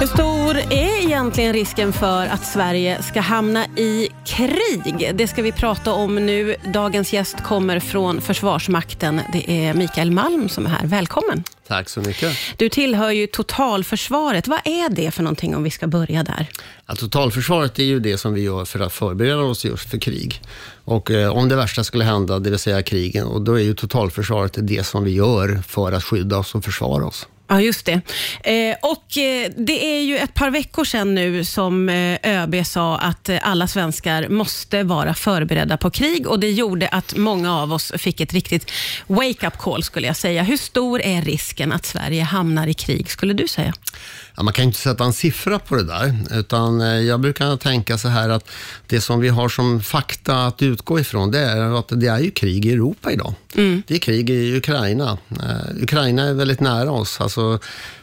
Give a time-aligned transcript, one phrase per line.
[0.00, 5.10] Hur stor är egentligen risken för att Sverige ska hamna i krig?
[5.14, 6.56] Det ska vi prata om nu.
[6.74, 9.20] Dagens gäst kommer från Försvarsmakten.
[9.32, 10.86] Det är Mikael Malm som är här.
[10.86, 11.44] Välkommen.
[11.68, 12.36] Tack så mycket.
[12.56, 14.48] Du tillhör ju totalförsvaret.
[14.48, 16.46] Vad är det för någonting om vi ska börja där?
[16.86, 20.42] Ja, totalförsvaret är ju det som vi gör för att förbereda oss just för krig.
[20.84, 23.74] Och eh, om det värsta skulle hända, det vill säga krigen, och då är ju
[23.74, 27.26] totalförsvaret det som vi gör för att skydda oss och försvara oss.
[27.52, 28.00] Ja, just det.
[28.44, 32.98] Eh, och eh, Det är ju ett par veckor sedan nu som eh, ÖB sa
[32.98, 37.72] att eh, alla svenskar måste vara förberedda på krig och det gjorde att många av
[37.72, 38.70] oss fick ett riktigt
[39.06, 40.42] wake-up call skulle jag säga.
[40.42, 43.72] Hur stor är risken att Sverige hamnar i krig skulle du säga?
[44.40, 47.98] Ja, man kan inte sätta en siffra på det där, utan eh, jag brukar tänka
[47.98, 48.50] så här att
[48.86, 52.30] det som vi har som fakta att utgå ifrån, det är att det är ju
[52.30, 53.34] krig i Europa idag.
[53.54, 53.82] Mm.
[53.86, 55.18] Det är krig i Ukraina.
[55.32, 57.20] Uh, Ukraina är väldigt nära oss.
[57.20, 57.58] Alltså,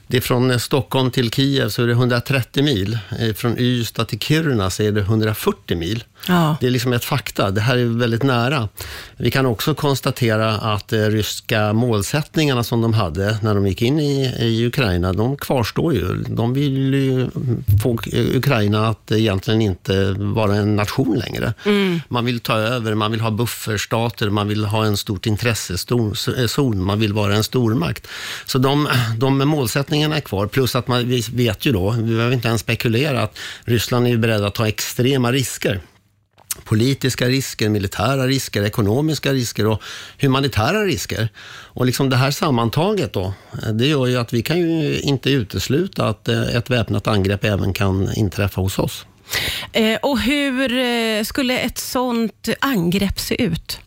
[0.07, 2.97] det är från Stockholm till Kiev så är det 130 mil.
[3.19, 6.03] Eh, från Ystad till Kiruna så är det 140 mil.
[6.27, 6.57] Ja.
[6.61, 7.51] Det är liksom ett fakta.
[7.51, 8.69] Det här är väldigt nära.
[9.17, 13.99] Vi kan också konstatera att de ryska målsättningarna som de hade när de gick in
[13.99, 16.23] i, i Ukraina, de kvarstår ju.
[16.27, 17.29] De vill ju
[17.83, 21.53] få Ukraina att egentligen inte vara en nation längre.
[21.65, 21.99] Mm.
[22.09, 26.99] Man vill ta över, man vill ha bufferstater, man vill ha en stort intressezon, man
[26.99, 28.07] vill vara en stormakt.
[28.45, 32.33] Så de, de målsättningarna är kvar, plus att man, vi vet ju då, vi behöver
[32.33, 35.81] inte ens spekulera, att Ryssland är beredda att ta extrema risker
[36.63, 39.81] politiska risker, militära risker, ekonomiska risker och
[40.19, 41.29] humanitära risker.
[41.47, 43.33] Och liksom det här sammantaget då,
[43.73, 47.73] det gör ju att vi kan ju inte utesluta att eh, ett väpnat angrepp även
[47.73, 49.05] kan inträffa hos oss.
[49.71, 53.79] Eh, och hur eh, skulle ett sådant angrepp se ut?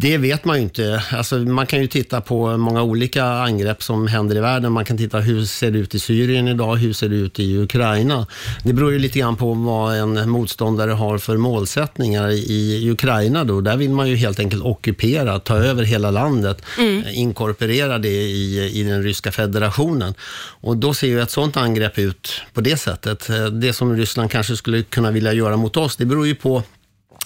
[0.00, 1.02] Det vet man ju inte.
[1.12, 4.72] Alltså, man kan ju titta på många olika angrepp som händer i världen.
[4.72, 7.58] Man kan titta hur ser det ut i Syrien idag, hur ser det ut i
[7.58, 8.26] Ukraina.
[8.64, 12.30] Det beror ju lite grann på vad en motståndare har för målsättningar.
[12.30, 17.04] I Ukraina då, där vill man ju helt enkelt ockupera, ta över hela landet, mm.
[17.08, 20.14] inkorporera det i, i den ryska federationen.
[20.60, 23.28] Och då ser ju ett sådant angrepp ut på det sättet.
[23.52, 26.62] Det som Ryssland kanske skulle kunna vilja göra mot oss, det beror ju på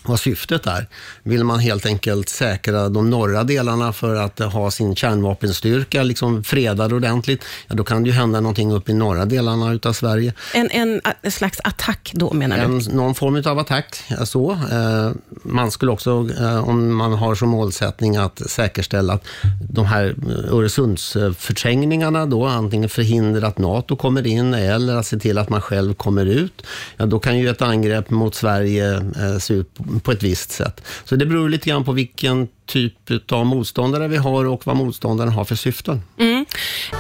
[0.05, 0.87] vad syftet är.
[1.23, 6.93] Vill man helt enkelt säkra de norra delarna för att ha sin kärnvapenstyrka liksom fredad
[6.93, 10.35] ordentligt, ja, då kan det ju hända någonting upp i norra delarna utav Sverige.
[10.55, 12.95] En, en, en slags attack då menar en, du?
[12.95, 14.53] Någon form av attack, så.
[14.53, 15.11] Eh,
[15.43, 19.27] man skulle också, eh, om man har som målsättning att säkerställa att
[19.71, 20.15] de här
[20.51, 25.95] Öresundsförträngningarna då, antingen förhindra att NATO kommer in eller att se till att man själv
[25.95, 26.63] kommer ut,
[26.97, 30.83] ja, då kan ju ett angrepp mot Sverige eh, se ut på ett visst sätt.
[31.05, 35.33] Så det beror lite grann på vilken typ av motståndare vi har och vad motståndaren
[35.33, 36.03] har för syften.
[36.19, 36.47] Mm.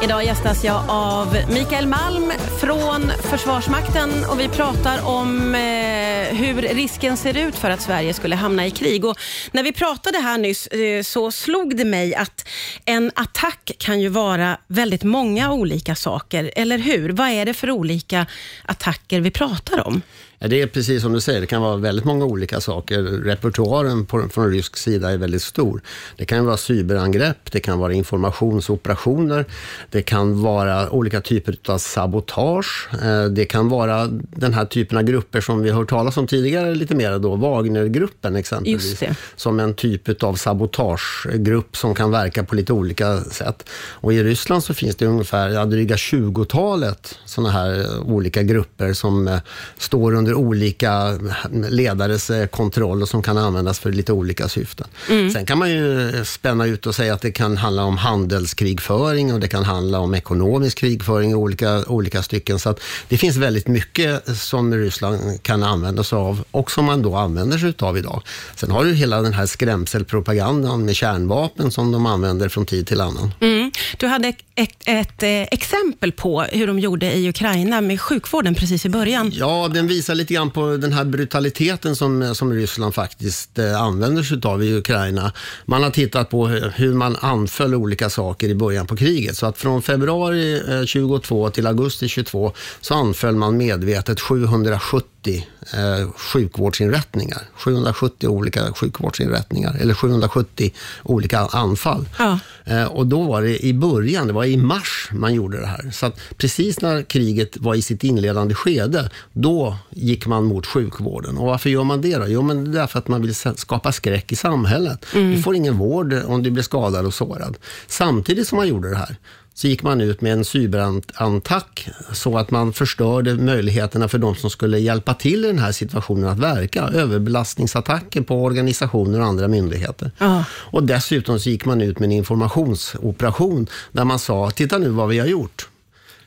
[0.03, 7.17] Idag gästas jag av Mikael Malm från Försvarsmakten och vi pratar om eh, hur risken
[7.17, 9.05] ser ut för att Sverige skulle hamna i krig.
[9.05, 9.19] Och
[9.53, 12.49] när vi pratade här nyss eh, så slog det mig att
[12.85, 17.11] en attack kan ju vara väldigt många olika saker, eller hur?
[17.11, 18.27] Vad är det för olika
[18.65, 20.03] attacker vi pratar om?
[20.49, 23.03] Det är precis som du säger, det kan vara väldigt många olika saker.
[23.03, 25.83] Repertoaren på, från rysk sida är väldigt stor.
[26.17, 29.45] Det kan vara cyberangrepp, det kan vara informationsoperationer,
[29.91, 35.05] det kan vara olika typer av sabotage, eh, det kan vara den här typen av
[35.05, 39.03] grupper som vi har hört talas om tidigare lite mer då, Wagnergruppen exempelvis,
[39.37, 43.69] som en typ av sabotagegrupp som kan verka på lite olika sätt.
[43.73, 49.29] Och i Ryssland så finns det ungefär ja, dryga 20-talet sådana här olika grupper som
[49.29, 49.39] eh,
[49.79, 51.19] står under olika
[51.51, 54.87] ledares eh, kontroll och som kan användas för lite olika syften.
[55.11, 55.31] Mm.
[55.31, 59.41] Sen kan man ju spänna ut och säga att det kan handla om handelskrigföring och
[59.41, 62.59] det kan handla om ekonomisk krigföring i olika, olika stycken.
[62.59, 62.75] Så
[63.09, 67.59] det finns väldigt mycket som Ryssland kan använda sig av och som man då använder
[67.59, 68.23] sig av idag.
[68.57, 73.01] Sen har du hela den här skrämselpropagandan med kärnvapen som de använder från tid till
[73.01, 73.35] annan.
[73.41, 73.71] Mm.
[73.99, 78.55] Du hade ett, ett, ett, eh, exempel på hur de gjorde i Ukraina med sjukvården
[78.55, 79.31] precis i början.
[79.35, 84.23] Ja, den visar lite grann på den här brutaliteten som, som Ryssland faktiskt eh, använder
[84.23, 85.33] sig av i Ukraina.
[85.65, 89.37] Man har tittat på hur man anföll olika saker i början på kriget.
[89.37, 96.11] Så att från februari eh, 22 till augusti 22 så anföll man medvetet 770 eh,
[96.17, 97.43] sjukvårdsinrättningar.
[97.55, 100.73] 770 olika sjukvårdsinrättningar, eller 770
[101.03, 102.09] olika anfall.
[102.19, 102.39] Ja.
[102.65, 105.91] Eh, och då var det i början, det var i mars man gjorde det här.
[105.91, 111.39] Så att precis när kriget var i sitt inledande skede, då gick man mot sjukvården.
[111.39, 112.29] Och varför gör man det då?
[112.29, 115.07] Jo, men det är för att man vill skapa skräck i samhället.
[115.15, 115.33] Mm.
[115.33, 117.57] Du får ingen vård om du blir skadad och sårad.
[117.87, 119.17] Samtidigt som man gjorde det här,
[119.55, 124.51] så gick man ut med en cyberattack så att man förstörde möjligheterna för de som
[124.51, 126.83] skulle hjälpa till i den här situationen att verka.
[126.83, 130.11] Överbelastningsattacker på organisationer och andra myndigheter.
[130.19, 130.45] Ja.
[130.53, 135.09] Och dessutom så gick man ut med en informationsoperation där man sa, titta nu vad
[135.09, 135.69] vi har gjort.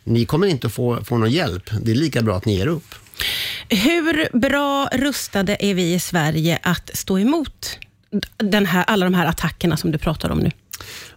[0.04, 1.70] Ni kommer inte få, få någon hjälp.
[1.82, 2.96] Det är lika bra att ni ger upp.
[3.70, 7.78] Hur bra rustade är vi i Sverige att stå emot
[8.38, 10.52] den här, alla de här attackerna som du pratar om nu?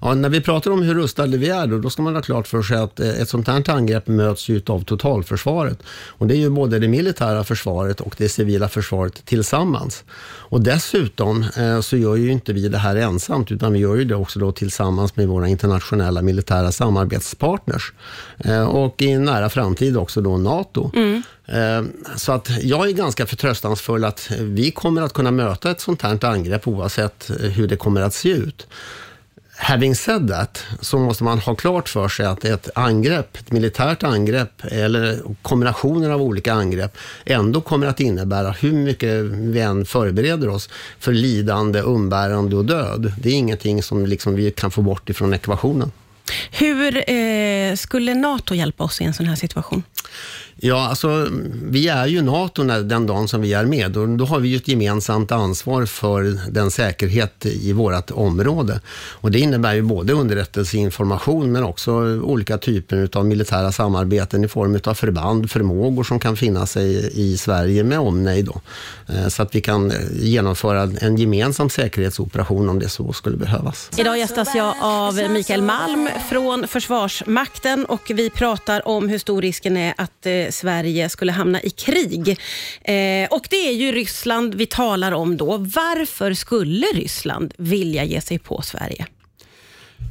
[0.00, 2.46] Ja, när vi pratar om hur rustade vi är, då, då ska man ha klart
[2.49, 5.78] för sig att eh, ett sånt här angrepp möts ju av totalförsvaret.
[6.08, 10.05] Och det är ju både det militära försvaret och det civila försvaret tillsammans.
[10.50, 14.05] Och dessutom eh, så gör ju inte vi det här ensamt, utan vi gör ju
[14.05, 17.93] det också då tillsammans med våra internationella militära samarbetspartners.
[18.38, 20.90] Eh, och i en nära framtid också då NATO.
[21.46, 21.82] Eh,
[22.16, 26.25] Så att jag är ganska förtröstansfull att vi kommer att kunna möta ett sånt här
[26.25, 28.66] angrepp oavsett hur det kommer att se ut.
[29.60, 34.02] Having said that, så måste man ha klart för sig att ett angrepp, ett militärt
[34.02, 40.49] angrepp eller kombinationer av olika angrepp ändå kommer att innebära hur mycket vi än förbereder
[40.49, 40.69] oss
[40.99, 43.12] för lidande, umbärande och död.
[43.19, 45.93] Det är ingenting som liksom vi kan få bort ifrån ekvationen.
[46.50, 49.82] Hur eh, skulle NATO hjälpa oss i en sån här situation?
[50.61, 51.29] Ja, alltså
[51.62, 54.49] vi är ju NATO när, den dagen som vi är med och då har vi
[54.49, 58.81] ju ett gemensamt ansvar för den säkerhet i vårt område.
[59.20, 61.93] Och det innebär ju både underrättelseinformation men också
[62.23, 67.37] olika typer av militära samarbeten i form av förband, förmågor som kan finnas i, i
[67.37, 68.61] Sverige med omnejd då.
[69.14, 73.90] Eh, Så att vi kan eh, genomföra en gemensam säkerhetsoperation om det så skulle behövas.
[73.96, 79.76] Idag gästas jag av Mikael Malm från Försvarsmakten och vi pratar om hur stor risken
[79.76, 82.28] är att eh, Sverige skulle hamna i krig.
[82.82, 85.56] Eh, och det är ju Ryssland vi talar om då.
[85.56, 89.06] Varför skulle Ryssland vilja ge sig på Sverige?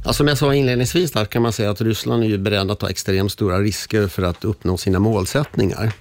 [0.04, 2.78] Ja, som jag sa inledningsvis där kan man säga att Ryssland är ju beredd att
[2.78, 5.92] ta extremt stora risker för att uppnå sina målsättningar.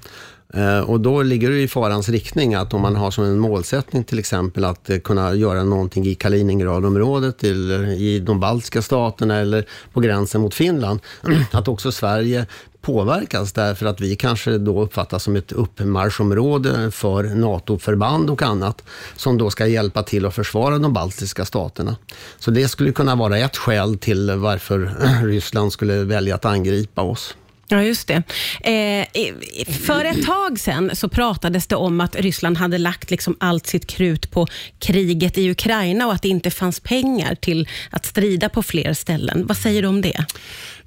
[0.54, 4.04] Eh, och då ligger det i farans riktning att om man har som en målsättning
[4.04, 9.66] till exempel att eh, kunna göra någonting i Kaliningradområdet eller i de baltiska staterna eller
[9.94, 11.00] på gränsen mot Finland,
[11.52, 12.46] att också Sverige
[12.82, 18.84] påverkas därför att vi kanske då uppfattas som ett uppmarschområde för NATO-förband och annat
[19.16, 21.96] som då ska hjälpa till att försvara de baltiska staterna.
[22.40, 24.92] Så det skulle kunna vara ett skäl till varför
[25.26, 27.36] Ryssland skulle välja att angripa oss.
[27.70, 28.24] Ja, just det.
[28.62, 29.26] Eh,
[29.66, 33.88] för ett tag sedan så pratades det om att Ryssland hade lagt liksom allt sitt
[33.88, 34.48] krut på
[34.80, 39.48] kriget i Ukraina och att det inte fanns pengar till att strida på fler ställen.
[39.48, 40.26] Vad säger du om det?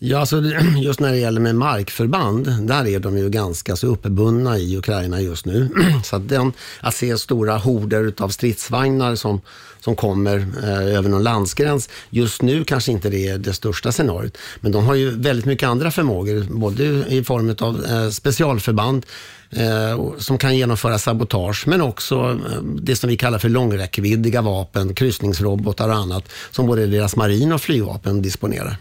[0.02, 0.42] Ja, alltså,
[0.82, 5.20] just när det gäller med markförband, där är de ju ganska så uppbundna i Ukraina
[5.20, 5.68] just nu.
[6.04, 9.40] Så att, den, att se stora horder av stridsvagnar som,
[9.80, 14.38] som kommer eh, över någon landsgräns, just nu kanske inte det är det största scenariot.
[14.60, 19.06] Men de har ju väldigt mycket andra förmågor, både i form av eh, specialförband,
[19.50, 24.94] eh, som kan genomföra sabotage, men också eh, det som vi kallar för långräckviddiga vapen,
[24.94, 28.76] kryssningsrobotar och annat, som både deras marin och flygvapen disponerar.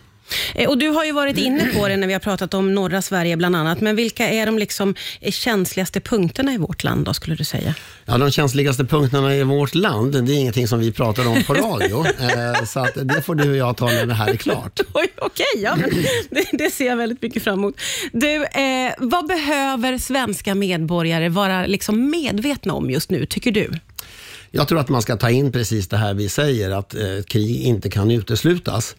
[0.55, 3.01] Eh, och Du har ju varit inne på det när vi har pratat om norra
[3.01, 7.13] Sverige bland annat, men vilka är de liksom eh, känsligaste punkterna i vårt land då,
[7.13, 7.75] skulle du säga?
[8.05, 11.53] Ja, de känsligaste punkterna i vårt land, det är ingenting som vi pratar om på
[11.53, 12.05] radio.
[12.19, 14.79] eh, så att det får du och jag ta när det här är klart.
[14.93, 15.77] Oj, Okej, ja,
[16.29, 17.75] det, det ser jag väldigt mycket fram emot.
[18.11, 23.71] Du, eh, vad behöver svenska medborgare vara liksom medvetna om just nu, tycker du?
[24.51, 27.61] Jag tror att man ska ta in precis det här vi säger, att eh, krig
[27.61, 28.95] inte kan uteslutas.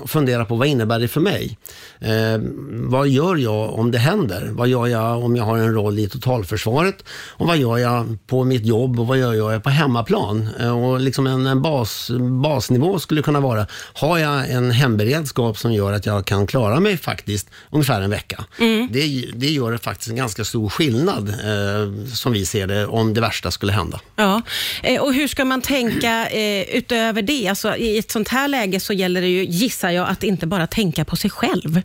[0.00, 1.58] och fundera på vad innebär det för mig?
[2.00, 4.48] Eh, vad gör jag om det händer?
[4.52, 7.04] Vad gör jag om jag har en roll i totalförsvaret?
[7.10, 10.48] Och vad gör jag på mitt jobb och vad gör jag på hemmaplan?
[10.60, 12.10] Eh, och liksom en, en bas,
[12.42, 16.96] basnivå skulle kunna vara, har jag en hemberedskap som gör att jag kan klara mig
[16.96, 18.44] faktiskt ungefär en vecka?
[18.90, 23.20] Det, det gör faktiskt en ganska stor skillnad, eh, som vi ser det, om det
[23.20, 24.00] värsta skulle hända.
[24.16, 24.42] Ja,
[24.82, 27.48] eh, och hur ska man tänka eh, utöver det?
[27.48, 30.66] Alltså, I ett sånt här läge så gäller det ju, gissar jag, att inte bara
[30.66, 31.82] tänka på sig själv.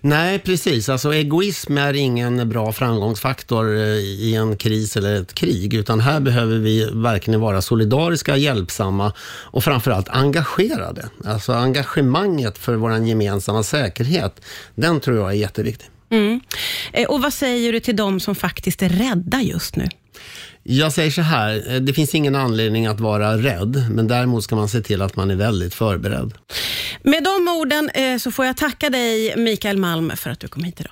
[0.00, 0.88] Nej, precis.
[0.88, 6.20] Alltså, egoism är ingen bra framgångsfaktor eh, i en kris eller ett krig, utan här
[6.20, 11.08] behöver vi verkligen vara solidariska, hjälpsamma och framförallt engagerade.
[11.24, 14.40] Alltså engagemanget för vår gemensamma säkerhet,
[14.74, 15.88] den tror jag är jätteviktig.
[16.10, 16.40] Mm.
[16.92, 19.88] Eh, och vad säger du till de som faktiskt är rädda just nu?
[20.62, 24.56] Jag säger så här, eh, det finns ingen anledning att vara rädd, men däremot ska
[24.56, 26.34] man se till att man är väldigt förberedd.
[27.02, 30.64] Med de orden eh, så får jag tacka dig, Mikael Malm, för att du kom
[30.64, 30.88] hit idag.